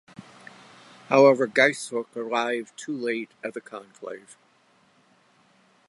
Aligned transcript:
However 1.09 1.45
Gaisruck 1.45 2.15
arrived 2.15 2.75
too 2.75 2.97
late 2.97 3.29
at 3.43 3.53
the 3.53 3.61
conclave. 3.61 4.35